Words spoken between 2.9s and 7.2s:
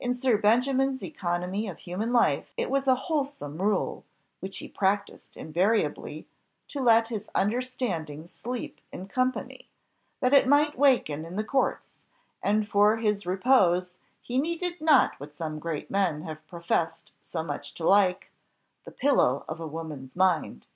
wholesome rule, which he practised invariably, to let